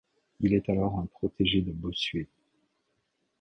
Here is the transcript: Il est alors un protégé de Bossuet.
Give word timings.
Il 0.39 0.55
est 0.55 0.67
alors 0.67 0.97
un 0.99 1.05
protégé 1.05 1.61
de 1.61 1.71
Bossuet. 1.71 2.27